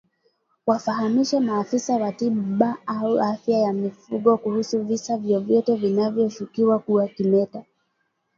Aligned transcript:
Wafahamishe 0.65 1.39
maafisa 1.39 1.95
wa 1.95 2.11
tiba 2.11 2.77
au 2.85 3.19
afya 3.19 3.57
ya 3.59 3.73
mifugo 3.73 4.37
kuhusu 4.37 4.83
visa 4.83 5.17
vyovyote 5.17 5.75
vinavyoshukiwa 5.75 6.79
kuwa 6.79 7.07
kimeta 7.07 7.63